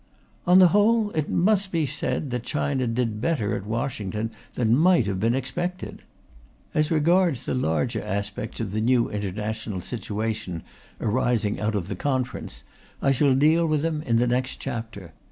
On 0.47 0.57
the 0.57 0.69
whole, 0.69 1.11
it 1.11 1.29
must 1.29 1.71
be 1.71 1.85
said 1.85 2.31
that 2.31 2.41
China 2.41 2.87
did 2.87 3.21
better 3.21 3.55
at 3.55 3.67
Washington 3.67 4.31
than 4.55 4.75
might 4.75 5.05
have 5.05 5.19
been 5.19 5.35
expected. 5.35 6.01
As 6.73 6.89
regards 6.89 7.45
the 7.45 7.53
larger 7.53 8.01
aspects 8.03 8.59
of 8.59 8.71
the 8.71 8.81
new 8.81 9.09
international 9.11 9.79
situation 9.81 10.63
arising 10.99 11.59
out 11.59 11.75
of 11.75 11.87
the 11.87 11.95
Conference, 11.95 12.63
I 12.99 13.11
shall 13.11 13.35
deal 13.35 13.67
with 13.67 13.83
them 13.83 14.01
in 14.01 14.17
the 14.17 14.25
next 14.25 14.57
chapter. 14.57 15.13